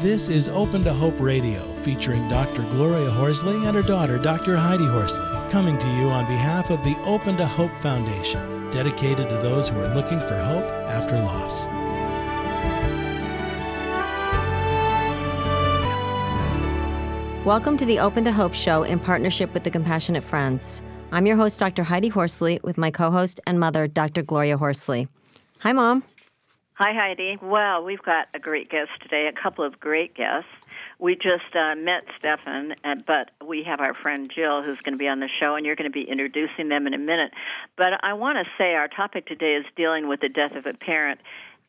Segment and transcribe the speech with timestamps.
[0.00, 2.62] This is Open to Hope Radio, featuring Dr.
[2.70, 4.56] Gloria Horsley and her daughter, Dr.
[4.56, 9.34] Heidi Horsley, coming to you on behalf of the Open to Hope Foundation, dedicated to
[9.36, 11.66] those who are looking for hope after loss.
[17.44, 20.80] Welcome to the Open to Hope show in partnership with the Compassionate Friends.
[21.12, 21.82] I'm your host, Dr.
[21.82, 24.22] Heidi Horsley, with my co host and mother, Dr.
[24.22, 25.08] Gloria Horsley.
[25.58, 26.04] Hi, Mom.
[26.82, 27.36] Hi, Heidi.
[27.42, 30.48] Well, we've got a great guest today, a couple of great guests.
[30.98, 32.74] We just uh, met Stefan,
[33.06, 35.76] but we have our friend Jill who's going to be on the show, and you're
[35.76, 37.32] going to be introducing them in a minute.
[37.76, 40.72] But I want to say our topic today is dealing with the death of a
[40.72, 41.20] parent.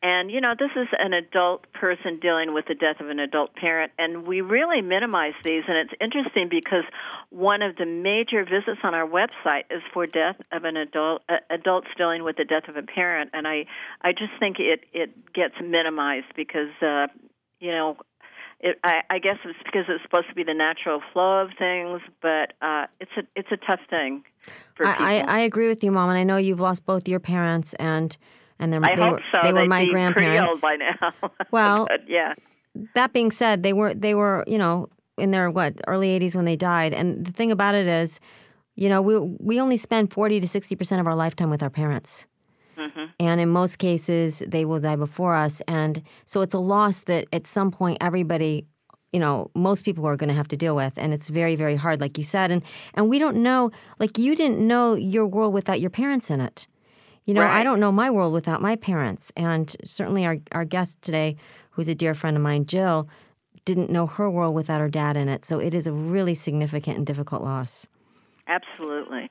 [0.04, 3.54] And, you know, this is an adult person dealing with the death of an adult
[3.54, 5.62] parent, and we really minimize these.
[5.68, 6.82] And it's interesting because
[7.30, 11.36] one of the major visits on our website is for death of an adult, uh,
[11.50, 13.30] adults dealing with the death of a parent.
[13.32, 13.66] And I,
[14.02, 17.06] I just think it, it gets minimized because, uh,
[17.60, 17.96] you know,
[18.58, 22.00] it, I, I guess it's because it's supposed to be the natural flow of things,
[22.20, 24.22] but uh, it's a it's a tough thing
[24.76, 25.06] for I, people.
[25.06, 28.16] I, I agree with you, Mom, and I know you've lost both your parents and
[28.62, 29.40] and they're, I they hope were so.
[29.42, 30.60] they were They'd my be grandparents.
[30.62, 31.12] By now.
[31.50, 32.34] Well- but yeah,
[32.94, 36.46] That being said, they were they were you know in their what early 80s when
[36.46, 38.18] they died, and the thing about it is,
[38.76, 41.70] you know, we we only spend 40 to 60 percent of our lifetime with our
[41.70, 42.26] parents.
[42.78, 43.04] Mm-hmm.
[43.20, 45.60] And in most cases, they will die before us.
[45.68, 48.66] And so it's a loss that at some point everybody,
[49.12, 50.94] you know, most people are going to have to deal with.
[50.96, 52.50] And it's very, very hard, like you said.
[52.50, 52.62] And,
[52.94, 56.66] and we don't know, like you didn't know your world without your parents in it.
[57.24, 59.32] You know, I don't know my world without my parents.
[59.36, 61.36] And certainly our, our guest today,
[61.70, 63.08] who's a dear friend of mine, Jill,
[63.64, 65.44] didn't know her world without her dad in it.
[65.44, 67.86] So it is a really significant and difficult loss.
[68.48, 69.30] absolutely.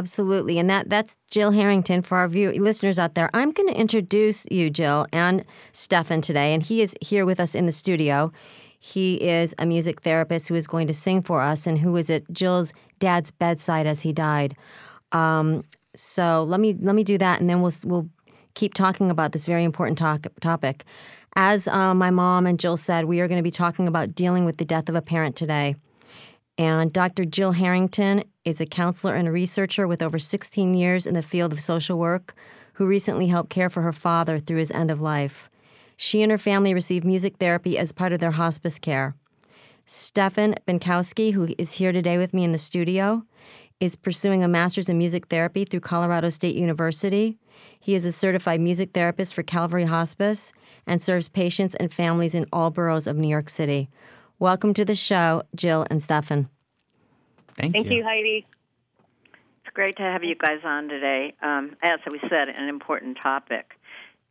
[0.00, 0.58] Absolutely.
[0.58, 3.28] And that that's Jill Harrington for our view, listeners out there.
[3.34, 6.54] I'm going to introduce you, Jill, and Stefan today.
[6.54, 8.32] And he is here with us in the studio.
[8.78, 12.08] He is a music therapist who is going to sing for us and who was
[12.08, 14.56] at Jill's dad's bedside as he died.
[15.12, 18.08] Um, so let me let me do that, and then we'll we'll
[18.54, 20.86] keep talking about this very important talk, topic.
[21.36, 24.46] As uh, my mom and Jill said, we are going to be talking about dealing
[24.46, 25.76] with the death of a parent today.
[26.60, 27.24] And Dr.
[27.24, 31.54] Jill Harrington is a counselor and a researcher with over 16 years in the field
[31.54, 32.34] of social work
[32.74, 35.48] who recently helped care for her father through his end of life.
[35.96, 39.16] She and her family received music therapy as part of their hospice care.
[39.86, 43.22] Stefan Benkowski, who is here today with me in the studio,
[43.80, 47.38] is pursuing a master's in music therapy through Colorado State University.
[47.80, 50.52] He is a certified music therapist for Calvary Hospice
[50.86, 53.88] and serves patients and families in all boroughs of New York City.
[54.40, 56.48] Welcome to the show, Jill and Stefan.
[57.56, 58.46] Thank, Thank you, Heidi.
[59.34, 61.34] It's great to have you guys on today.
[61.42, 63.72] Um, as we said, an important topic.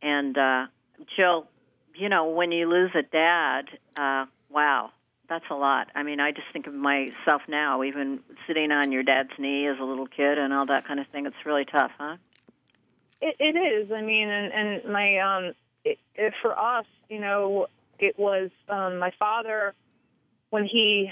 [0.02, 0.66] And uh,
[1.14, 1.46] Jill,
[1.94, 3.66] you know, when you lose a dad,
[3.96, 4.90] uh, wow,
[5.28, 5.92] that's a lot.
[5.94, 9.78] I mean, I just think of myself now, even sitting on your dad's knee as
[9.78, 11.26] a little kid and all that kind of thing.
[11.26, 12.16] It's really tough, huh?
[13.20, 13.92] It, it is.
[13.96, 15.52] I mean, and, and my um,
[15.84, 17.68] it, it, for us, you know,
[18.00, 19.72] it was um, my father
[20.50, 21.10] when he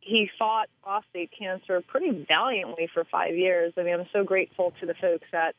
[0.00, 3.72] he fought prostate cancer pretty valiantly for five years.
[3.76, 5.54] I mean, I'm so grateful to the folks at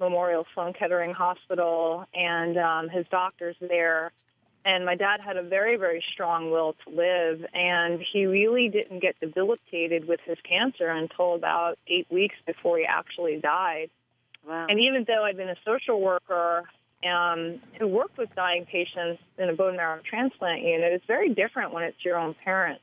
[0.00, 4.10] Memorial Sloan Kettering Hospital and um, his doctors there.
[4.64, 9.00] And my dad had a very, very strong will to live, and he really didn't
[9.00, 13.90] get debilitated with his cancer until about eight weeks before he actually died.
[14.46, 14.66] Wow.
[14.68, 16.64] And even though I'd been a social worker
[17.06, 21.72] um, who worked with dying patients in a bone marrow transplant unit, it's very different
[21.72, 22.80] when it's your own parent.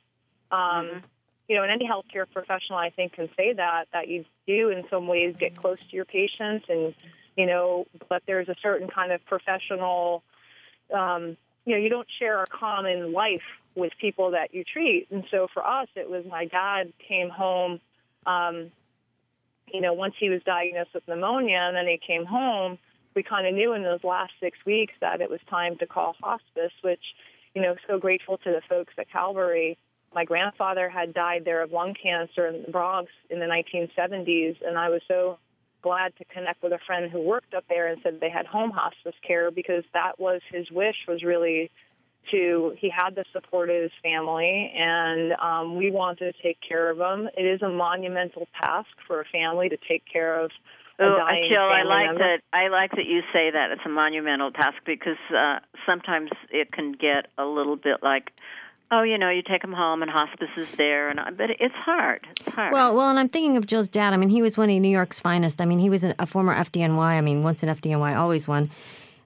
[0.52, 1.04] Um, Mhm.
[1.48, 4.88] You know, and any healthcare professional, I think, can say that that you do in
[4.90, 6.94] some ways get close to your patients, and
[7.36, 10.24] you know, but there's a certain kind of professional.
[10.94, 11.36] Um,
[11.66, 13.44] you know, you don't share a common life
[13.76, 17.82] with people that you treat, and so for us, it was my dad came home.
[18.26, 18.72] Um,
[19.74, 22.78] you know, once he was diagnosed with pneumonia and then he came home,
[23.16, 26.16] we kind of knew in those last six weeks that it was time to call
[26.22, 27.04] hospice, which,
[27.54, 29.78] you know, so grateful to the folks at Calvary.
[30.14, 34.78] My grandfather had died there of lung cancer in the Bronx in the 1970s, and
[34.78, 35.40] I was so
[35.82, 38.72] glad to connect with a friend who worked up there and said they had home
[38.72, 41.72] hospice care because that was his wish was really
[42.30, 46.92] to he had the support of his family and um, we wanted to take care
[46.92, 50.52] of him it is a monumental task for a family to take care of
[51.02, 52.20] Oh, Jill, I like member.
[52.20, 52.42] that.
[52.54, 56.94] I like that you say that it's a monumental task because uh, sometimes it can
[56.94, 58.32] get a little bit like,
[58.92, 62.26] oh, you know, you take them home and hospice is there, and but it's hard.
[62.30, 62.74] It's hard.
[62.74, 64.14] Well, well, and I'm thinking of Jill's dad.
[64.14, 65.62] I mean, he was one of New York's finest.
[65.62, 67.00] I mean, he was a former FDNY.
[67.00, 68.70] I mean, once an FDNY, always one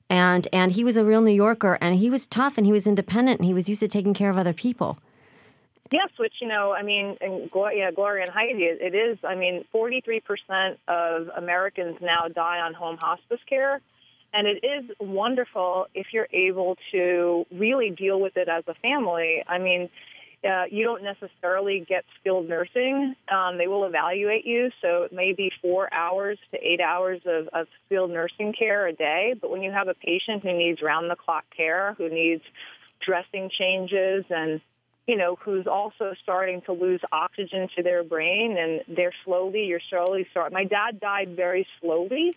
[0.10, 2.88] and and he was a real New Yorker, and he was tough, and he was
[2.88, 4.98] independent, and he was used to taking care of other people.
[5.92, 9.20] Yes, which you know, I mean, and Gloria, Gloria and Heidi, it is.
[9.24, 13.82] I mean, forty-three percent of Americans now die on home hospice care,
[14.34, 19.44] and it is wonderful if you're able to really deal with it as a family.
[19.48, 19.90] I mean,
[20.44, 23.16] uh, you don't necessarily get skilled nursing.
[23.32, 27.48] Um, they will evaluate you, so it may be four hours to eight hours of,
[27.54, 29.36] of skilled nursing care a day.
[29.40, 32.42] But when you have a patient who needs round the clock care, who needs
[33.06, 34.62] dressing changes, and
[35.08, 39.80] you know, who's also starting to lose oxygen to their brain, and they're slowly, you're
[39.90, 40.52] slowly start.
[40.52, 42.36] My dad died very slowly.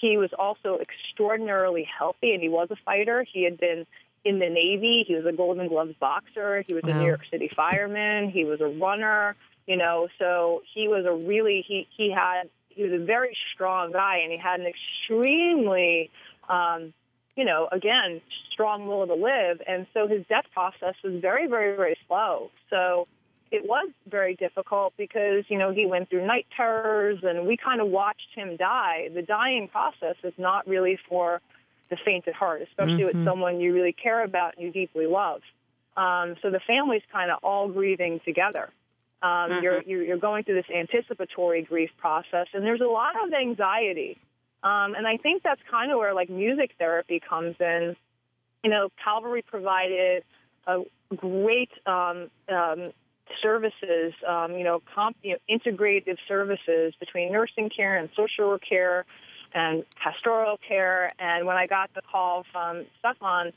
[0.00, 3.24] He was also extraordinarily healthy, and he was a fighter.
[3.30, 3.86] He had been
[4.24, 5.04] in the Navy.
[5.06, 6.62] He was a Golden Gloves boxer.
[6.66, 6.90] He was wow.
[6.90, 8.30] a New York City fireman.
[8.30, 9.36] He was a runner.
[9.66, 13.90] You know, so he was a really he he had he was a very strong
[13.92, 16.10] guy, and he had an extremely,
[16.48, 16.92] um,
[17.36, 18.20] you know, again
[18.52, 19.60] strong will to live.
[19.66, 22.50] And so his death process was very very very slow.
[22.70, 23.06] So
[23.52, 27.80] it was very difficult because you know he went through night terrors, and we kind
[27.80, 29.08] of watched him die.
[29.14, 31.40] The dying process is not really for
[31.90, 33.18] the faint at heart, especially mm-hmm.
[33.18, 35.42] with someone you really care about and you deeply love.
[35.96, 38.70] Um, so the family's kind of all grieving together.
[39.22, 39.64] Um, mm-hmm.
[39.64, 44.18] you're, you're, you're going through this anticipatory grief process, and there's a lot of anxiety.
[44.62, 47.96] Um, and I think that's kind of where like music therapy comes in.
[48.64, 50.24] You know, Calvary provided
[50.66, 50.82] a
[51.14, 52.92] great um, um,
[53.42, 58.62] services, um, you know, comp, you know, integrative services between nursing care and social work
[58.68, 59.04] care
[59.54, 61.12] and pastoral care.
[61.18, 63.52] And when I got the call from Stefan,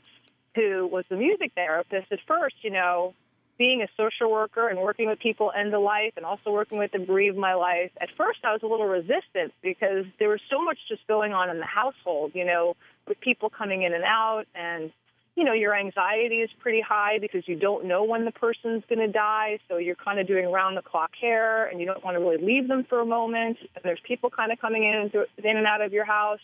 [0.54, 3.14] who was the music therapist, at first, you know,
[3.60, 6.92] being a social worker and working with people end of life and also working with
[6.92, 10.64] the bereaved my life, at first I was a little resistant because there was so
[10.64, 12.74] much just going on in the household, you know,
[13.06, 14.90] with people coming in and out and
[15.36, 18.98] you know, your anxiety is pretty high because you don't know when the person's going
[18.98, 19.58] to die.
[19.68, 22.42] So you're kind of doing round the clock care and you don't want to really
[22.42, 23.58] leave them for a moment.
[23.60, 25.14] And there's people kind of coming in and,
[25.44, 26.40] in and out of your house.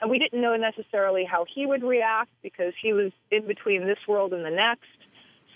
[0.00, 3.98] And we didn't know necessarily how he would react because he was in between this
[4.06, 4.86] world and the next.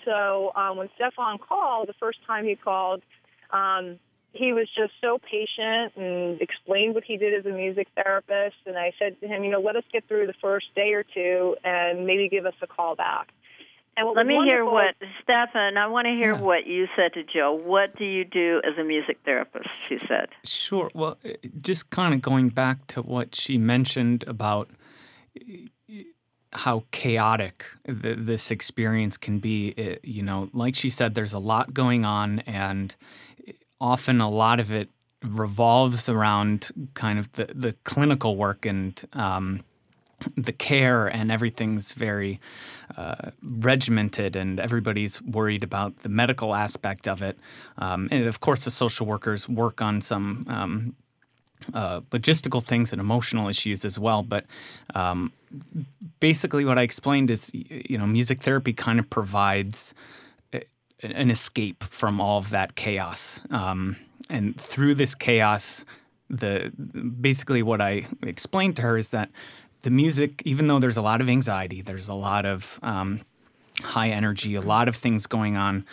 [0.06, 3.02] So um, when Stefan called, the first time he called,
[3.50, 3.98] um,
[4.32, 8.56] he was just so patient and explained what he did as a music therapist.
[8.64, 11.02] And I said to him, you know, let us get through the first day or
[11.02, 13.28] two and maybe give us a call back.
[13.98, 16.40] And Let me hear what, Stefan, I want to hear yeah.
[16.40, 17.54] what you said to Joe.
[17.54, 19.70] What do you do as a music therapist?
[19.88, 20.28] She said.
[20.44, 20.90] Sure.
[20.94, 21.30] Well, uh,
[21.62, 24.68] just kind of going back to what she mentioned about
[25.40, 25.44] uh,
[26.56, 29.68] how chaotic the, this experience can be.
[29.68, 32.94] It, you know, like she said, there's a lot going on, and
[33.80, 34.88] often a lot of it
[35.22, 39.62] revolves around kind of the, the clinical work and um,
[40.36, 42.40] the care and everything's very
[42.96, 47.38] uh, regimented and everybody's worried about the medical aspect of it.
[47.78, 50.96] Um, and of course, the social workers work on some um,
[51.74, 54.22] uh, logistical things and emotional issues as well.
[54.22, 54.46] But
[54.94, 55.32] um,
[56.20, 59.94] basically, what I explained is, you know, music therapy kind of provides
[61.02, 63.40] an escape from all of that chaos.
[63.50, 63.96] Um,
[64.30, 65.84] and through this chaos,
[66.28, 66.72] the
[67.20, 69.30] basically what I explained to her is that
[69.82, 73.20] the music, even though there's a lot of anxiety, there's a lot of um,
[73.82, 75.84] high energy, a lot of things going on.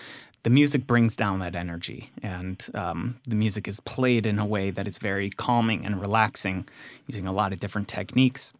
[0.43, 4.71] The music brings down that energy, and um, the music is played in a way
[4.71, 6.67] that is very calming and relaxing,
[7.07, 8.53] using a lot of different techniques.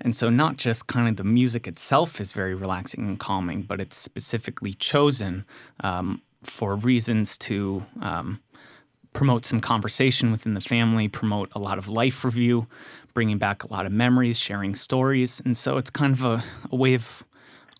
[0.00, 3.80] And so, not just kind of the music itself is very relaxing and calming, but
[3.80, 5.44] it's specifically chosen
[5.80, 8.40] um, for reasons to um,
[9.12, 12.66] promote some conversation within the family, promote a lot of life review,
[13.12, 15.42] bringing back a lot of memories, sharing stories.
[15.44, 17.24] And so, it's kind of a, a way of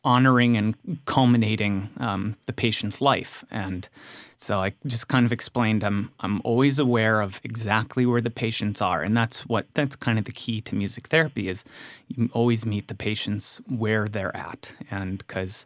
[0.04, 3.44] honoring and culminating um, the patient's life.
[3.50, 3.88] And
[4.37, 8.80] so I just kind of explained I'm I'm always aware of exactly where the patients
[8.80, 11.62] are, and that's what that's kind of the key to music therapy is
[12.09, 15.64] you always meet the patients where they're at, and because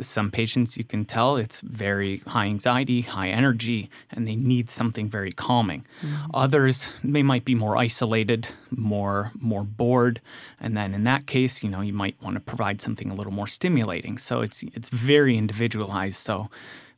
[0.00, 5.08] some patients you can tell it's very high anxiety, high energy, and they need something
[5.08, 5.84] very calming.
[6.02, 6.30] Mm-hmm.
[6.34, 10.20] Others they might be more isolated, more more bored,
[10.60, 13.32] and then in that case, you know, you might want to provide something a little
[13.32, 14.18] more stimulating.
[14.18, 16.16] So it's it's very individualized.
[16.16, 16.50] So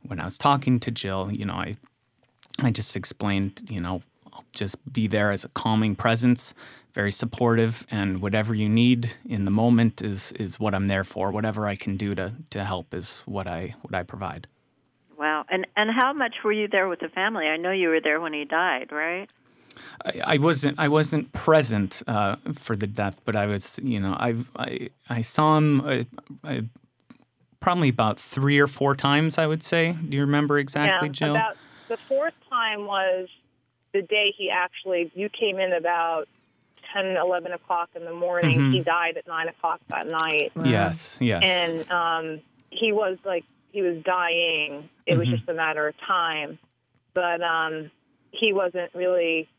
[0.03, 1.77] when I was talking to Jill, you know, I
[2.59, 4.01] I just explained, you know,
[4.33, 6.53] I'll just be there as a calming presence,
[6.97, 11.29] very supportive, and whatever you need in the moment is is what I'm there for.
[11.29, 14.47] Whatever I can do to to help is what I what I provide.
[15.15, 15.45] Wow.
[15.47, 17.45] And and how much were you there with the family?
[17.45, 19.29] I know you were there when he died, right?
[20.05, 20.79] I, I wasn't.
[20.79, 23.79] I wasn't present uh, for the death, but I was.
[23.83, 25.81] You know, I I, I saw him.
[25.81, 26.07] I,
[26.43, 26.63] I
[27.59, 29.93] probably about three or four times, I would say.
[29.93, 31.35] Do you remember exactly, yeah, Jill?
[31.35, 31.57] About
[31.89, 33.27] the fourth time was
[33.93, 36.27] the day he actually, you came in about
[36.93, 38.59] 10, 11 o'clock in the morning.
[38.59, 38.71] Mm-hmm.
[38.71, 40.51] He died at 9 o'clock that night.
[40.55, 40.63] Wow.
[40.65, 41.41] Yes, yes.
[41.43, 44.89] And um, he was like, he was dying.
[45.05, 45.19] It mm-hmm.
[45.19, 46.59] was just a matter of time.
[47.13, 47.91] But um,
[48.31, 49.49] he wasn't really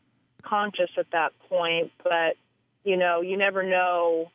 [0.43, 1.91] conscious at that point.
[2.03, 2.35] But,
[2.83, 4.31] you know, you never know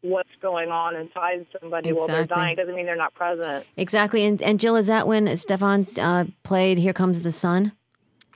[0.00, 1.92] what's going on inside somebody exactly.
[1.94, 3.66] while they're dying doesn't mean they're not present.
[3.76, 4.24] Exactly.
[4.24, 7.72] And, and Jill, is that when Stefan uh, played "Here Comes the Sun"?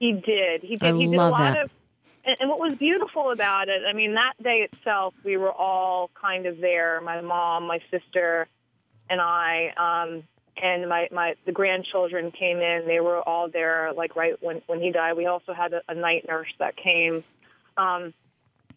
[0.01, 0.63] He did.
[0.63, 0.83] He did.
[0.83, 1.65] I he did love a lot that.
[1.65, 1.71] of.
[2.25, 6.11] And, and what was beautiful about it, I mean, that day itself, we were all
[6.21, 7.01] kind of there.
[7.01, 8.49] My mom, my sister,
[9.09, 9.73] and I.
[9.77, 10.25] Um,
[10.63, 12.87] and my, my the grandchildren came in.
[12.87, 15.17] They were all there, like right when when he died.
[15.17, 17.25] We also had a, a night nurse that came.
[17.77, 18.13] Um,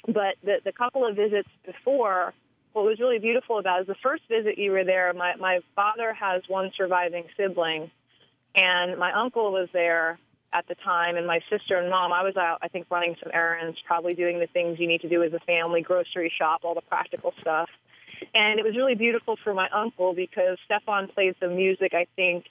[0.08, 2.34] but the the couple of visits before,
[2.74, 5.60] what was really beautiful about it is the first visit you were there, my, my
[5.75, 7.90] father has one surviving sibling,
[8.54, 10.20] and my uncle was there
[10.56, 12.14] at the time, and my sister and mom.
[12.14, 15.10] I was out, I think, running some errands, probably doing the things you need to
[15.10, 17.70] do as a family, grocery shop, all the practical stuff.
[18.34, 22.46] And it was really beautiful for my uncle because Stefan played some music, I think,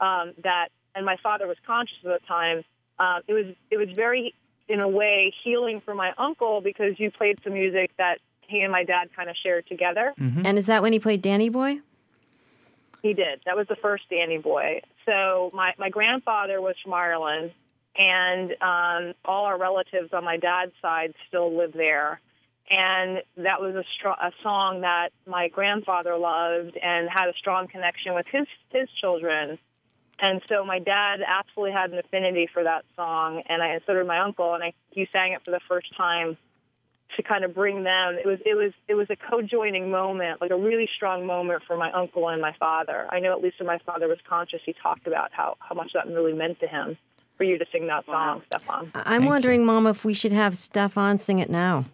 [0.00, 2.62] um, that, and my father was conscious at the time.
[3.00, 4.34] Uh, it was it was very,
[4.68, 8.70] in a way, healing for my uncle because you played some music that he and
[8.70, 10.14] my dad kind of shared together.
[10.18, 10.46] Mm-hmm.
[10.46, 11.80] And is that when he played Danny Boy?
[13.02, 13.40] He did.
[13.46, 14.82] That was the first Danny Boy.
[15.08, 17.52] So my, my grandfather was from Ireland,
[17.96, 22.20] and um, all our relatives on my dad's side still live there.
[22.70, 27.68] And that was a, str- a song that my grandfather loved and had a strong
[27.68, 29.58] connection with his his children.
[30.20, 34.06] And so my dad absolutely had an affinity for that song, and I so did
[34.06, 36.36] my uncle, and I he sang it for the first time
[37.16, 38.16] to kind of bring them.
[38.22, 41.76] It was it was it was a co-joining moment, like a really strong moment for
[41.76, 43.06] my uncle and my father.
[43.10, 45.92] I know at least when my father was conscious, he talked about how how much
[45.94, 46.96] that really meant to him
[47.36, 48.42] for you to sing that song, wow.
[48.46, 48.90] Stefan.
[48.94, 49.66] I'm Thank wondering, you.
[49.66, 51.84] Mom, if we should have Stefan sing it now.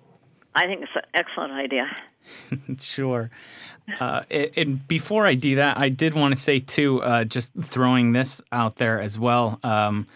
[0.54, 1.84] I think it's an excellent idea.
[2.80, 3.30] sure.
[4.00, 8.12] Uh, and before I do that, I did want to say too, uh, just throwing
[8.12, 9.58] this out there as well.
[9.62, 10.06] Um,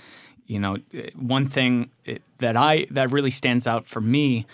[0.49, 0.79] you know,
[1.15, 1.91] one thing
[2.39, 4.47] that I that really stands out for me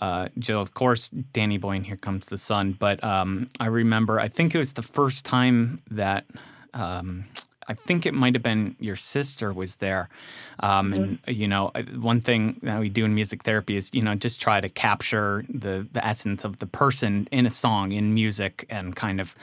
[0.00, 2.76] uh, Jill, of course, Danny Boy and Here Comes the Sun.
[2.78, 6.26] But um, I remember, I think it was the first time that.
[6.74, 7.26] Um,
[7.68, 10.08] I think it might have been your sister was there.
[10.58, 11.02] Um, mm-hmm.
[11.24, 14.40] And, you know, one thing that we do in music therapy is, you know, just
[14.40, 18.96] try to capture the, the essence of the person in a song, in music, and
[18.96, 19.36] kind of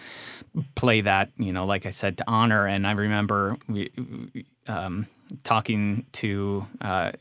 [0.76, 2.68] play that, you know, like I said, to honor.
[2.68, 3.90] And I remember we,
[4.68, 5.08] um,
[5.44, 7.12] talking to uh,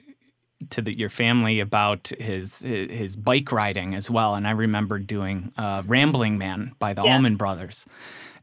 [0.71, 4.99] to the, your family about his, his, his bike riding as well, and I remember
[4.99, 7.15] doing uh, "Rambling Man" by the yeah.
[7.15, 7.87] Allman Brothers,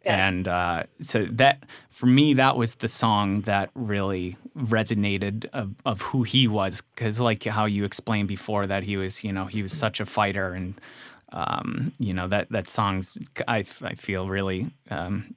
[0.05, 0.27] yeah.
[0.27, 6.01] and uh, so that for me that was the song that really resonated of, of
[6.01, 9.62] who he was, because like how you explained before that he was you know he
[9.62, 10.79] was such a fighter and
[11.34, 13.17] um, you know that that song's
[13.48, 15.36] I, I feel really um,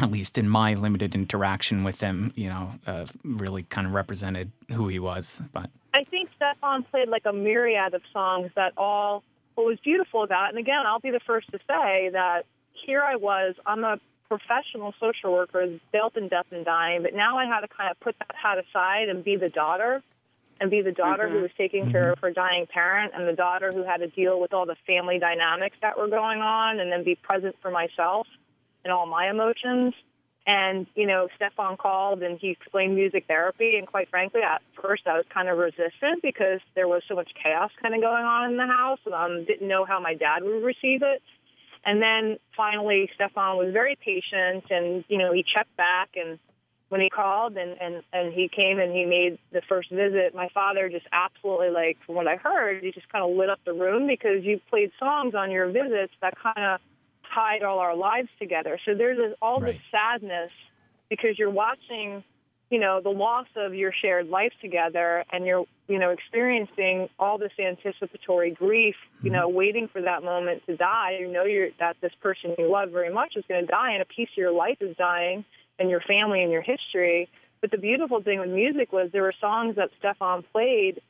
[0.00, 4.52] at least in my limited interaction with him, you know, uh, really kind of represented
[4.72, 5.42] who he was.
[5.52, 9.22] But I think Stefan played like a myriad of songs that all
[9.54, 10.50] what was beautiful about.
[10.50, 13.98] And again, I'll be the first to say that here I was, I'm a
[14.28, 17.98] professional social worker, built in death and dying, but now I had to kind of
[18.00, 20.02] put that hat aside and be the daughter
[20.60, 21.36] and be the daughter mm-hmm.
[21.36, 21.92] who was taking mm-hmm.
[21.92, 24.76] care of her dying parent and the daughter who had to deal with all the
[24.86, 28.26] family dynamics that were going on and then be present for myself
[28.86, 29.94] and all my emotions.
[30.46, 33.76] And, you know, Stefan called and he explained music therapy.
[33.76, 37.32] And quite frankly, at first I was kind of resistant because there was so much
[37.42, 39.00] chaos kind of going on in the house.
[39.12, 41.20] Um, didn't know how my dad would receive it.
[41.84, 46.38] and then finally, Stefan was very patient, and you know he checked back and
[46.88, 50.48] when he called and, and, and he came and he made the first visit, my
[50.54, 53.72] father just absolutely like from what I heard, he just kind of lit up the
[53.72, 56.80] room because you played songs on your visits that kind of
[57.36, 58.78] tied all our lives together.
[58.84, 59.74] So there's this, all Right.
[59.74, 60.50] this sadness
[61.10, 62.24] because you're watching,
[62.70, 67.38] you know, the loss of your shared life together and you're, you know, experiencing all
[67.38, 69.40] this anticipatory grief, you mm-hmm.
[69.40, 71.18] know, waiting for that moment to die.
[71.20, 74.02] You know you're that this person you love very much is going to die and
[74.02, 75.44] a piece of your life is dying
[75.78, 77.28] and your family and your history.
[77.60, 81.00] But the beautiful thing with music was there were songs that Stefan played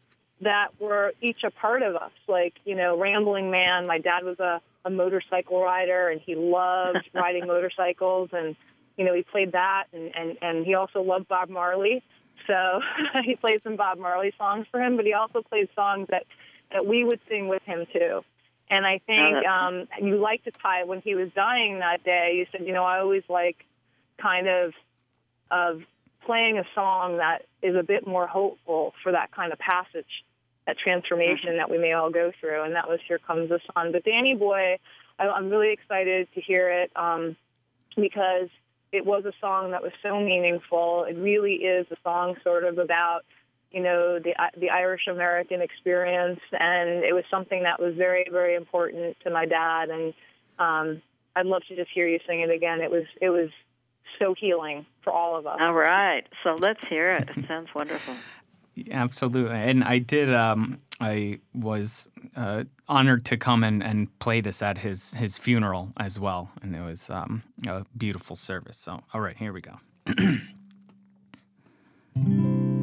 [0.40, 2.12] that were each a part of us.
[2.28, 7.08] Like, you know, Rambling Man, my dad was a, a motorcycle rider and he loved
[7.14, 8.56] riding motorcycles and
[8.96, 12.02] you know, he played that and, and, and he also loved Bob Marley.
[12.46, 12.80] So
[13.24, 16.24] he played some Bob Marley songs for him, but he also played songs that,
[16.72, 18.22] that we would sing with him too.
[18.68, 22.34] And I think um, you like to tie when he was dying that day.
[22.36, 23.64] You said, you know, I always like
[24.20, 24.72] kind of
[25.50, 25.82] of
[26.26, 30.24] playing a song that is a bit more hopeful for that kind of passage,
[30.66, 32.64] that transformation that we may all go through.
[32.64, 34.78] And that was "Here Comes the Sun." But Danny Boy,
[35.18, 37.36] I, I'm really excited to hear it um,
[37.96, 38.48] because
[38.92, 41.04] it was a song that was so meaningful.
[41.08, 43.20] It really is a song sort of about
[43.70, 48.54] you know the the Irish American experience, and it was something that was very very
[48.54, 49.90] important to my dad.
[49.90, 50.14] And
[50.58, 51.02] um,
[51.34, 52.80] I'd love to just hear you sing it again.
[52.80, 53.50] It was it was
[54.18, 55.58] so healing for all of us.
[55.60, 56.26] All right.
[56.42, 57.28] So let's hear it.
[57.36, 58.14] It sounds wonderful.
[58.90, 60.30] Absolutely, and I did.
[60.32, 65.92] Um, I was uh, honored to come and, and play this at his his funeral
[65.96, 68.76] as well, and it was um, a beautiful service.
[68.76, 69.80] So, all right, here we go.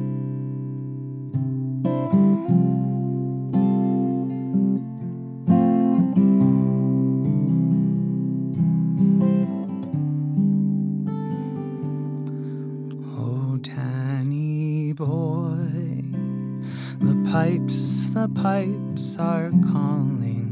[18.34, 20.44] pipes, are calling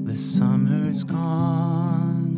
[0.07, 2.37] The summer's gone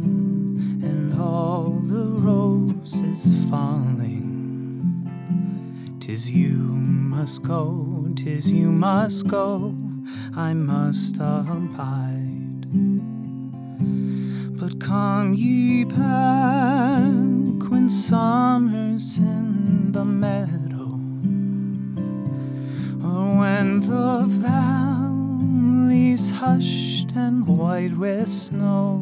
[0.84, 5.08] and all the roses falling.
[6.00, 9.76] Tis you must go, tis you must go,
[10.36, 12.35] I must abide.
[14.86, 15.98] Come ye back
[17.72, 21.00] when summer's in the meadow,
[23.04, 29.02] or when the valley's hushed and white with snow.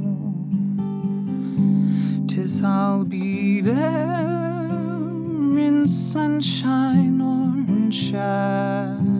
[2.29, 4.69] Tis I'll be there
[5.59, 9.12] in sunshine or in shadow.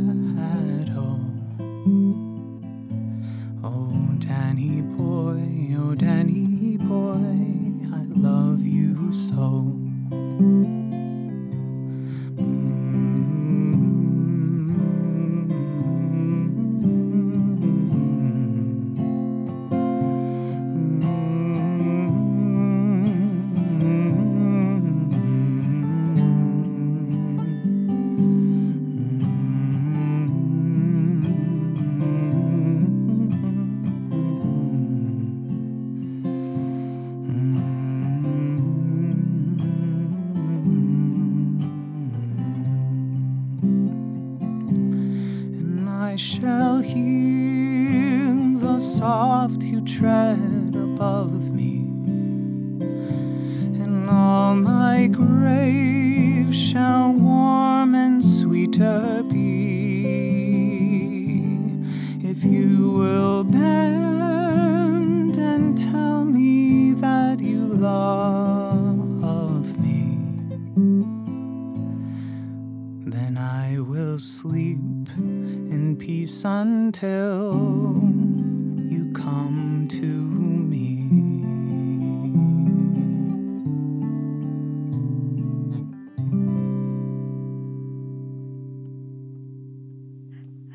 [79.83, 81.03] Come to me.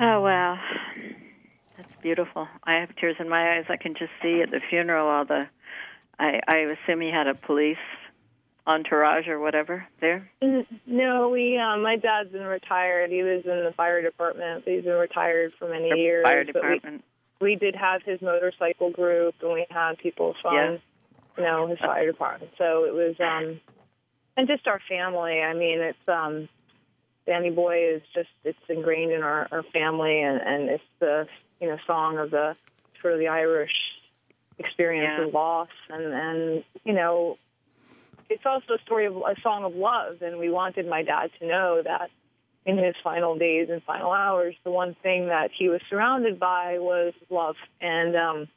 [0.01, 0.59] Oh wow,
[1.77, 2.47] that's beautiful.
[2.65, 3.65] I have tears in my eyes.
[3.69, 5.47] I can just see at the funeral all the.
[6.19, 7.77] I I assume he had a police
[8.67, 10.31] entourage or whatever there.
[10.87, 11.59] No, we.
[11.59, 13.11] Um, my dad's been retired.
[13.11, 14.65] He was in the fire department.
[14.67, 16.23] He's been retired for many Or years.
[16.25, 17.03] fire department.
[17.41, 20.77] We did have his motorcycle group and we had people from Yeah.
[21.37, 23.61] you know his fire department so it was um
[24.39, 25.43] and just our family.
[25.43, 26.49] I mean, it's um,
[27.27, 31.27] Danny Boy is just it's ingrained in our, our family, and, and it's the
[31.61, 32.55] you know song of the
[33.03, 33.75] sort of the Irish
[34.59, 35.27] experience Yeah.
[35.27, 37.37] of loss, and and you know,
[38.31, 41.47] it's also a story of a song of love, and we wanted my dad to
[41.49, 42.09] know that
[42.67, 46.79] in his final days and final hours, the one thing that he was surrounded by
[46.79, 48.49] was love, and um,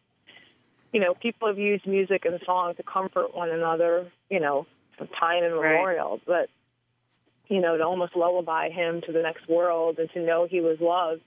[0.91, 5.07] you know, people have used music and song to comfort one another, you know, from
[5.07, 6.49] time immemorial, but
[7.47, 10.79] you know, to almost lullaby him to the next world and to know he was
[10.79, 11.21] loved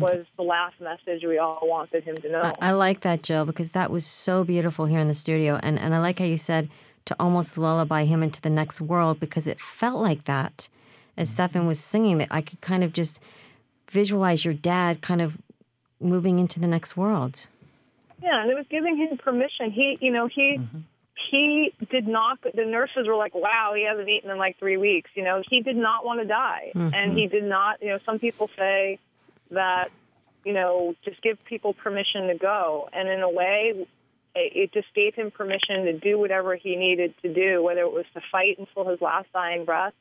[0.00, 2.40] was the last message we all wanted him to know.
[2.40, 5.60] I, I like that, Jill, because that was so beautiful here in the studio.
[5.62, 6.70] And, and I like how you said
[7.04, 10.68] to almost lullaby him into the next world because it felt like that
[11.20, 13.20] as Stefan was singing that I could kind of just
[13.90, 15.36] visualize your dad kind of
[16.00, 17.46] moving into the next world.
[18.22, 19.70] Yeah, and it was giving him permission.
[19.70, 20.78] He, you know, he mm-hmm.
[21.30, 22.38] he did not.
[22.42, 25.60] The nurses were like, "Wow, he hasn't eaten in like three weeks." You know, he
[25.60, 26.94] did not want to die, mm-hmm.
[26.94, 27.82] and he did not.
[27.82, 28.98] You know, some people say
[29.50, 29.90] that,
[30.44, 33.86] you know, just give people permission to go, and in a way,
[34.34, 37.92] it, it just gave him permission to do whatever he needed to do, whether it
[37.92, 39.94] was to fight until his last dying breath.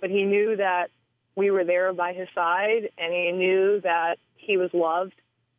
[0.00, 0.90] But he knew that
[1.36, 5.12] we were there by his side, and he knew that he was loved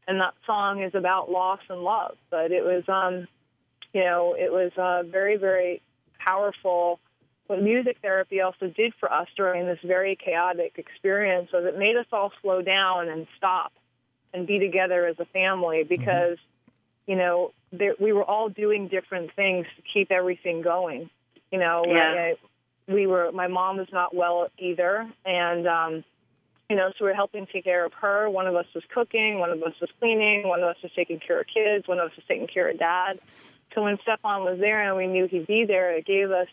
[0.08, 2.18] and that song is about loss and love.
[2.30, 3.28] But it was, um,
[3.94, 5.82] you know, it was uh, very, very
[6.20, 7.00] powerful.
[7.48, 11.96] What music therapy also did for us during this very chaotic experience was it made
[11.96, 13.72] us all slow down and stop
[14.34, 16.38] and be together as a family because,
[17.06, 21.10] you know, there, we were all doing different things to keep everything going.
[21.52, 22.34] You know, Yeah.
[22.92, 23.32] We were.
[23.32, 26.04] My mom was not well either, and um,
[26.70, 28.30] you know, so we were helping take care of her.
[28.30, 31.20] One of us was cooking, one of us was cleaning, one of us was taking
[31.20, 33.20] care of kids, one of us was taking care of dad.
[33.76, 36.48] So when Stefan was there and we knew he'd be there, it gave us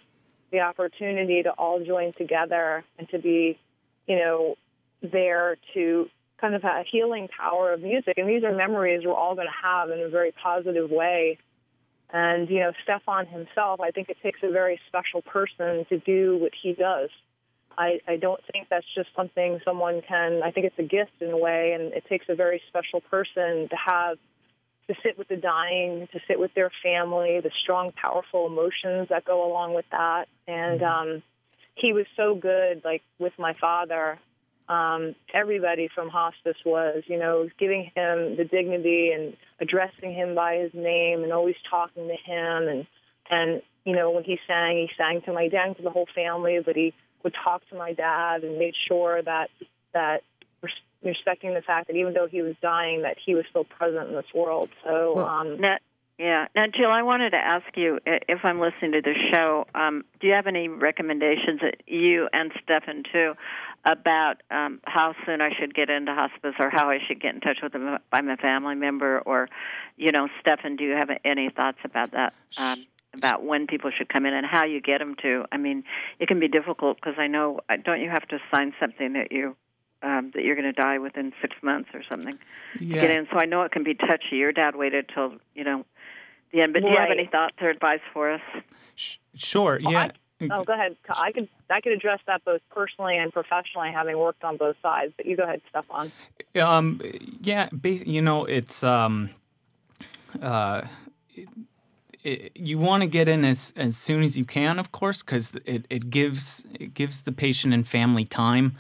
[0.51, 3.59] the opportunity to all join together and to be,
[4.07, 4.57] you know,
[5.03, 6.09] there to
[6.41, 8.15] kind of a healing power of music.
[8.17, 11.39] And these are memories we're all going to have in a very positive way.
[12.11, 16.39] And, you know, Stefan himself, I think it takes a very special person to do
[16.39, 17.11] what he does.
[17.77, 21.31] I, I don't think that's just something someone can, I think it's a gift in
[21.31, 24.19] a way, and it takes a very special person to have,
[24.89, 29.25] to sit with the dying, to sit with their family, the strong, powerful emotions that
[29.25, 30.29] go along with that.
[30.49, 31.23] And um,
[31.75, 34.19] he was so good, like with my father.
[34.69, 40.57] Um, everybody from hospice was, you know, giving him the dignity and addressing him by
[40.57, 42.69] his name and always talking to him.
[42.69, 42.87] And,
[43.31, 46.09] and you know, when he sang, he sang to my dad, and to the whole
[46.15, 49.51] family, but he would talk to my dad and made sure that
[49.95, 50.23] that
[51.03, 54.15] respecting the fact that even though he was dying, that he was still present in
[54.15, 54.69] this world.
[54.85, 55.79] So, Well- um, Now,
[56.19, 56.49] yeah.
[56.57, 60.27] Now, Jill, I wanted to ask you if I'm listening to the show, um, do
[60.27, 63.35] you have any recommendations that you and Stefan too
[63.85, 67.41] about um, how soon I should get into hospice or how I should get in
[67.41, 69.49] touch with them by my family member or,
[69.97, 72.35] you know, Stefan, do you have any thoughts about that?
[72.59, 75.45] Um, about when people should come in and how you get them to.
[75.51, 75.85] I mean,
[76.19, 79.33] it can be difficult because I know uh, don't you have to sign something that
[79.33, 79.57] you
[80.03, 82.39] um, that you're going to die within six months or something
[82.79, 83.27] to get in.
[83.33, 84.37] So I know it can be touchy.
[84.37, 85.85] Your dad waited till you know
[86.53, 86.75] the end.
[86.75, 88.43] But do you have any thoughts or advice for us?
[89.35, 89.79] Sure.
[89.81, 90.11] Yeah.
[90.41, 90.97] Oh, go ahead.
[91.09, 95.13] I could I could address that both personally and professionally, having worked on both sides.
[95.17, 96.13] But you go ahead, Stefan.
[96.61, 97.01] Um,
[97.41, 99.31] yeah, you know, it's um,
[100.41, 100.83] uh,
[101.35, 101.49] it,
[102.23, 105.53] it, you want to get in as as soon as you can, of course, because
[105.65, 108.77] it, it gives it gives the patient and family time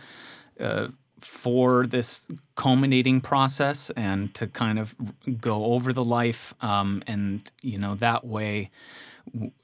[0.61, 0.88] uh,
[1.21, 2.23] for this
[2.55, 4.94] culminating process and to kind of
[5.40, 8.71] go over the life, um, and you know that way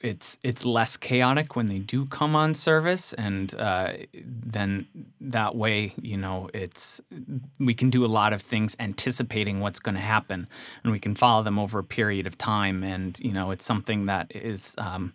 [0.00, 4.86] it's it's less chaotic when they do come on service, and uh, then
[5.20, 7.00] that way, you know, it's
[7.58, 10.46] we can do a lot of things anticipating what's going to happen,
[10.82, 14.06] and we can follow them over a period of time, and you know, it's something
[14.06, 14.74] that is.
[14.78, 15.14] Um,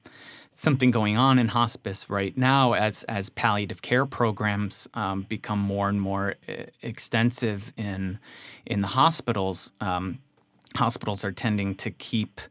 [0.51, 5.87] Something going on in hospice right now as as palliative care programs um, become more
[5.87, 8.19] and more uh, extensive in
[8.65, 9.71] in the hospitals.
[9.79, 10.19] Um,
[10.75, 12.41] hospitals are tending to keep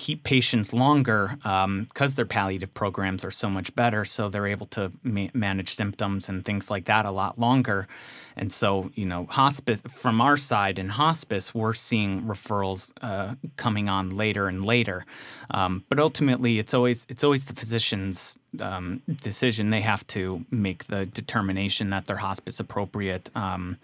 [0.00, 4.06] keep patients longer because their palliative programs are so much better.
[4.06, 7.86] So they're able to ma- manage symptoms and things like that a lot longer.
[8.34, 13.90] And so, you know, hospice from our side in hospice, we're seeing referrals uh, coming
[13.90, 15.04] on later and later.
[15.50, 19.70] Um, but ultimately, it's always it's always the physician's um, decision.
[19.70, 23.30] They have to make the determination that they're hospice appropriate.
[23.34, 23.78] Um,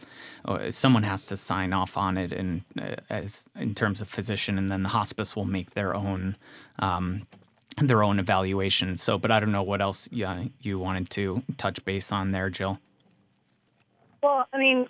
[0.44, 4.58] uh, someone has to sign off on it, and uh, as in terms of physician,
[4.58, 6.36] and then the hospice will make their own
[6.78, 7.26] um,
[7.78, 8.96] their own evaluation.
[8.96, 12.50] So, but I don't know what else yeah, you wanted to touch base on there,
[12.50, 12.78] Jill.
[14.22, 14.88] Well, I mean,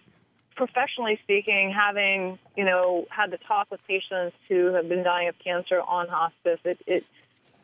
[0.54, 5.38] professionally speaking, having you know had the talk with patients who have been dying of
[5.38, 7.04] cancer on hospice, it, it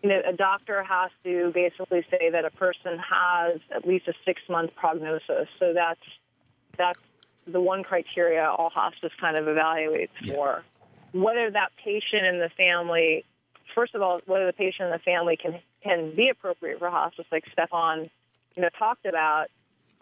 [0.02, 4.14] you know a doctor has to basically say that a person has at least a
[4.24, 5.48] six month prognosis.
[5.58, 6.00] So that's
[6.76, 7.00] that's
[7.46, 10.34] the one criteria all hospice kind of evaluates yeah.
[10.34, 10.64] for.
[11.12, 13.24] Whether that patient and the family,
[13.74, 17.26] first of all, whether the patient and the family can can be appropriate for hospice,
[17.30, 18.10] like Stefan,
[18.56, 19.48] you know, talked about.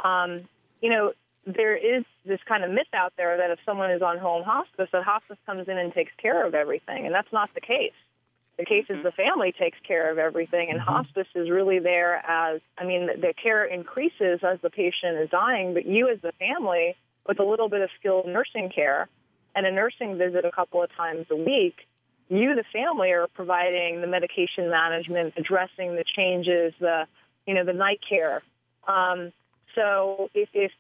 [0.03, 0.49] Um,
[0.81, 1.13] you know,
[1.47, 4.89] there is this kind of myth out there that if someone is on home hospice,
[4.93, 7.93] that hospice comes in and takes care of everything, and that's not the case.
[8.61, 9.05] The case is mm-hmm.
[9.05, 10.93] the family takes care of everything, and mm-hmm.
[10.93, 15.31] hospice is really there as I mean, the, the care increases as the patient is
[15.31, 16.95] dying, but you as the family,
[17.27, 19.09] with a little bit of skilled nursing care
[19.57, 21.89] and a nursing visit a couple of times a week,
[22.29, 27.07] you, the family, are providing the medication management, addressing the changes, the
[27.47, 28.43] you know the night care.
[28.87, 29.33] Um,
[29.75, 30.71] so if, if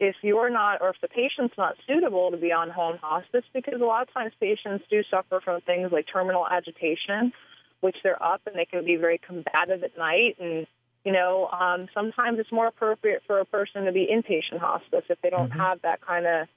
[0.00, 3.80] if you're not, or if the patient's not suitable to be on home hospice, because
[3.80, 7.32] a lot of times patients do suffer from things like terminal agitation,
[7.80, 10.36] which they're up and they can be very combative at night.
[10.40, 10.66] And,
[11.04, 15.20] you know, um, sometimes it's more appropriate for a person to be inpatient hospice if
[15.22, 15.60] they don't mm-hmm.
[15.60, 16.48] have that kind of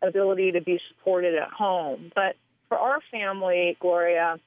[0.00, 2.12] ability to be supported at home.
[2.14, 2.36] But
[2.68, 4.38] for our family, Gloria,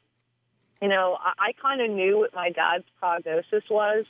[0.81, 4.05] you know, I, I kind of knew what my dad's prognosis was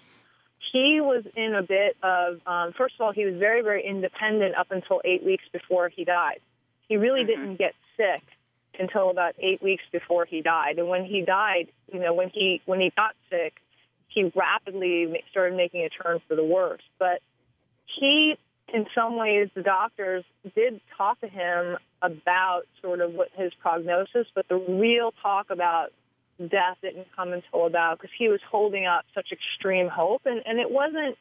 [0.72, 4.56] he was in a bit of, um, first of all, he was very, very independent
[4.56, 6.39] up until eight weeks before he died.
[6.88, 7.41] He really mm-hmm.
[7.41, 8.24] didn't get sick
[8.80, 10.78] until about eight weeks before he died.
[10.78, 13.54] And when he died, you know, when he when he got sick,
[14.08, 16.82] he rapidly started making a turn for the worse.
[16.98, 17.22] But
[18.00, 18.36] he,
[18.74, 20.24] in some ways, the doctors
[20.56, 25.91] did talk to him about sort of what his prognosis, but the real talk about
[26.47, 30.60] death didn't come until about because he was holding up such extreme hope, and and
[30.60, 31.17] it wasn't.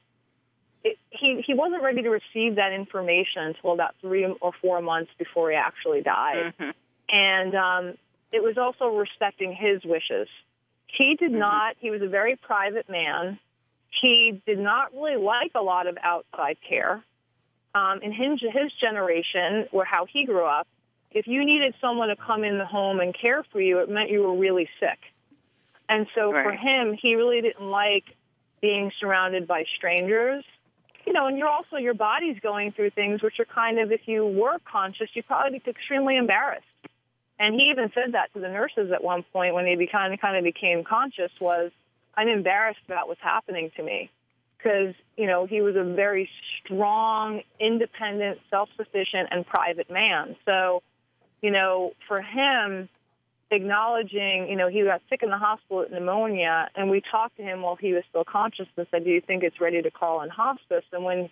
[0.84, 5.10] It, he he wasn't ready to receive that information until about three or four months
[5.18, 6.70] before he actually died, mm-hmm.
[7.08, 7.98] and um,
[8.32, 10.28] it was also respecting his wishes.
[10.86, 11.40] He did mm-hmm.
[11.40, 11.76] not.
[11.80, 13.38] He was a very private man.
[14.00, 17.02] He did not really like a lot of outside care.
[17.74, 20.66] Um, in his, his generation, or how he grew up,
[21.10, 24.10] if you needed someone to come in the home and care for you, it meant
[24.10, 24.98] you were really sick.
[25.88, 26.44] And so right.
[26.44, 28.04] for him, he really didn't like
[28.60, 30.44] being surrounded by strangers.
[31.06, 34.06] You know, and you're also your body's going through things which are kind of if
[34.06, 36.66] you were conscious, you'd probably be extremely embarrassed.
[37.38, 40.20] And he even said that to the nurses at one point when he kind of
[40.20, 41.70] kind of became conscious was
[42.14, 44.10] I'm embarrassed about what's happening to me
[44.58, 50.36] because you know he was a very strong, independent, self-sufficient, and private man.
[50.44, 50.82] So
[51.40, 52.88] you know, for him,
[53.50, 57.42] acknowledging, you know, he got sick in the hospital with pneumonia, and we talked to
[57.42, 60.22] him while he was still conscious and said, Do you think it's ready to call
[60.22, 60.84] in hospice?
[60.92, 61.30] And when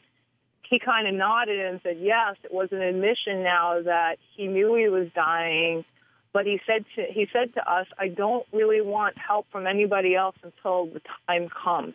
[0.68, 4.74] he kind of nodded and said yes, it was an admission now that he knew
[4.74, 5.84] he was dying.
[6.32, 10.14] But he said to he said to us, I don't really want help from anybody
[10.14, 11.94] else until the time comes.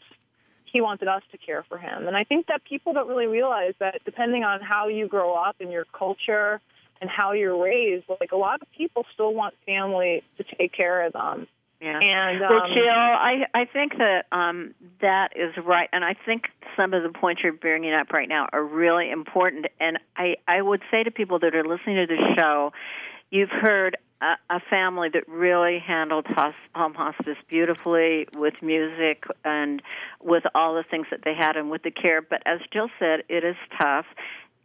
[0.65, 2.07] He wanted us to care for him.
[2.07, 5.57] And I think that people don't really realize that depending on how you grow up
[5.59, 6.61] in your culture,
[7.01, 11.05] and how you're raised, like a lot of people still want family to take care
[11.05, 11.47] of them.
[11.81, 11.99] Yeah.
[11.99, 16.43] And um, well, Jill, I I think that um, that is right, and I think
[16.77, 19.65] some of the points you're bringing up right now are really important.
[19.79, 22.71] And I I would say to people that are listening to the show,
[23.31, 26.27] you've heard a, a family that really handled
[26.75, 29.81] home hospice beautifully with music and
[30.21, 32.21] with all the things that they had and with the care.
[32.21, 34.05] But as Jill said, it is tough.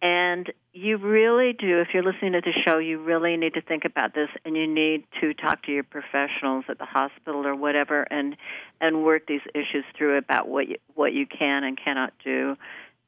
[0.03, 3.85] And you really do, if you're listening to the show, you really need to think
[3.85, 8.03] about this and you need to talk to your professionals at the hospital or whatever
[8.03, 8.37] and
[8.81, 12.57] and work these issues through about what you, what you can and cannot do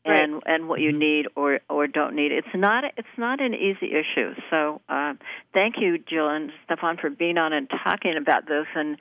[0.05, 0.43] and right.
[0.47, 0.99] and what you mm-hmm.
[0.99, 2.33] need or or don't need.
[2.33, 4.35] It's not it's not an easy issue.
[4.51, 5.19] So um,
[5.53, 8.97] thank you, Jill and Stefan, for being on and talking about this and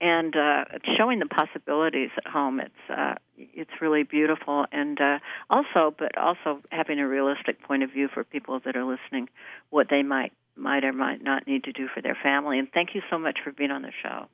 [0.00, 0.64] and uh,
[0.96, 2.60] showing the possibilities at home.
[2.60, 5.18] It's uh, it's really beautiful, and uh,
[5.50, 9.28] also, but also having a realistic point of view for people that are listening,
[9.70, 12.58] what they might might or might not need to do for their family.
[12.58, 14.26] And thank you so much for being on the show.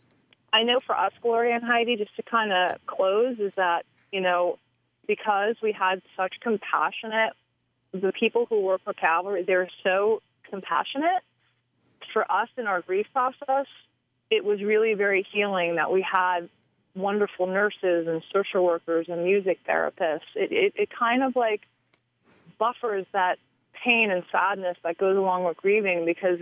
[0.53, 4.21] I know for us, Gloria and Heidi, just to kind of close, is that you
[4.21, 4.59] know
[5.07, 7.33] because we had such compassionate
[7.93, 11.23] the people who work for Calvary, they're so compassionate
[12.13, 13.67] for us in our grief process
[14.33, 16.49] it was really very healing that we had
[16.95, 20.21] wonderful nurses and social workers and music therapists.
[20.35, 21.61] It, it, it kind of like
[22.59, 23.39] buffers that
[23.85, 26.39] pain and sadness that goes along with grieving because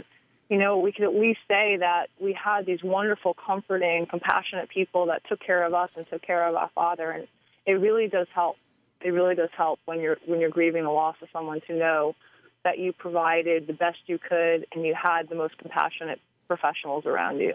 [0.49, 5.07] you know, we could at least say that we had these wonderful, comforting, compassionate people
[5.07, 7.29] that took care of us and took care of our father, and
[7.67, 8.57] it really does help.
[9.01, 12.17] It really does help when you're when you're grieving the loss of someone to know
[12.65, 17.39] that you provided the best you could and you had the most compassionate professionals around
[17.39, 17.55] you.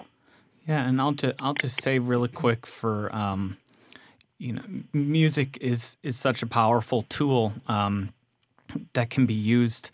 [0.67, 3.57] Yeah, and I'll just I'll just say really quick for um,
[4.37, 8.13] you know, music is is such a powerful tool um,
[8.93, 9.91] that can be used.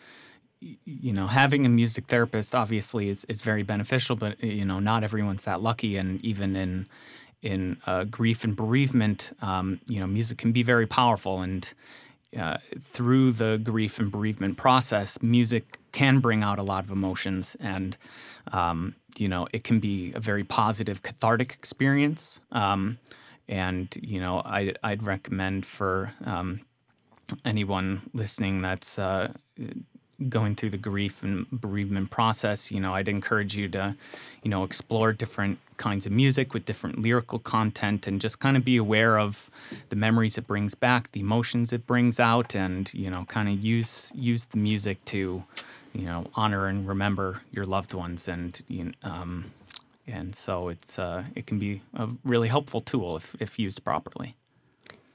[0.62, 5.04] You know, having a music therapist obviously is, is very beneficial, but you know, not
[5.04, 6.88] everyone's that lucky, and even in
[7.42, 11.74] in uh, grief and bereavement, um, you know, music can be very powerful, and
[12.38, 17.56] uh, through the grief and bereavement process, music can bring out a lot of emotions,
[17.60, 17.98] and
[18.52, 22.40] um, you know, it can be a very positive, cathartic experience.
[22.52, 22.98] Um,
[23.50, 26.62] and you know, I, I'd recommend for um,
[27.44, 29.34] anyone listening that's uh,
[30.30, 33.96] going through the grief and bereavement process, you know, I'd encourage you to,
[34.44, 38.64] you know, explore different kinds of music with different lyrical content and just kind of
[38.64, 39.50] be aware of
[39.90, 43.56] the memories it brings back, the emotions it brings out, and you know, kind of
[43.60, 45.44] use use the music to,
[45.94, 49.52] you know, honor and remember your loved ones, and you know, um,
[50.08, 54.36] and so it's uh, it can be a really helpful tool if if used properly.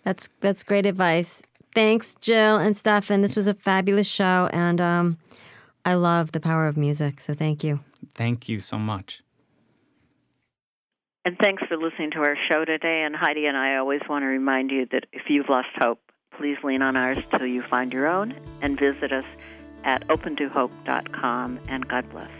[0.02, 1.42] That's that's great advice.
[1.74, 3.20] Thanks, Jill and Stefan.
[3.20, 5.18] This was a fabulous show, and um,
[5.84, 7.20] I love the power of music.
[7.20, 7.80] So thank you.
[8.14, 9.22] Thank you so much.
[11.26, 13.02] And thanks for listening to our show today.
[13.02, 15.98] And Heidi and I always want to remind you that if you've lost hope,
[16.38, 19.24] please lean on ours till you find your own and visit us
[19.82, 21.58] at opentohope.com.
[21.66, 22.30] And God bless.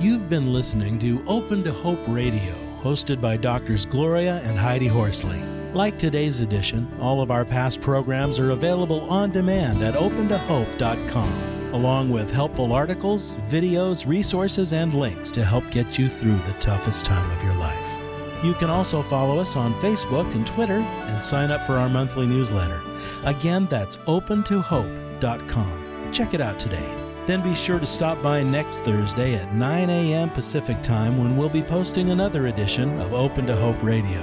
[0.00, 5.42] You've been listening to Open to Hope Radio, hosted by Doctors Gloria and Heidi Horsley.
[5.72, 12.08] Like today's edition, all of our past programs are available on demand at opentohope.com along
[12.08, 17.28] with helpful articles, videos, resources, and links to help get you through the toughest time
[17.30, 18.44] of your life.
[18.44, 22.26] You can also follow us on Facebook and Twitter and sign up for our monthly
[22.26, 22.80] newsletter.
[23.24, 26.12] Again, that's opentohope.com.
[26.12, 26.94] Check it out today.
[27.26, 30.30] Then be sure to stop by next Thursday at 9 a.m.
[30.30, 34.22] Pacific Time when we'll be posting another edition of Open to Hope Radio.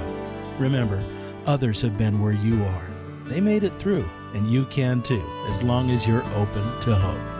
[0.58, 1.02] Remember,
[1.44, 2.86] others have been where you are.
[3.24, 7.31] They made it through, and you can too, as long as you're open to hope.